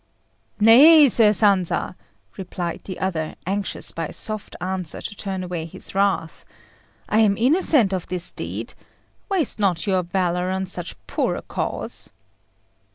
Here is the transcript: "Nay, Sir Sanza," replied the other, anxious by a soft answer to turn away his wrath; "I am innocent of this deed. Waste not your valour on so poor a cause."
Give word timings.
"Nay, 0.59 1.07
Sir 1.09 1.29
Sanza," 1.31 1.93
replied 2.35 2.81
the 2.85 2.97
other, 2.99 3.35
anxious 3.45 3.91
by 3.91 4.07
a 4.07 4.13
soft 4.13 4.55
answer 4.59 4.99
to 4.99 5.15
turn 5.15 5.43
away 5.43 5.65
his 5.65 5.93
wrath; 5.93 6.43
"I 7.07 7.19
am 7.19 7.37
innocent 7.37 7.93
of 7.93 8.07
this 8.07 8.31
deed. 8.31 8.73
Waste 9.29 9.59
not 9.59 9.85
your 9.85 10.01
valour 10.01 10.49
on 10.49 10.65
so 10.65 10.81
poor 11.05 11.35
a 11.35 11.43
cause." 11.43 12.11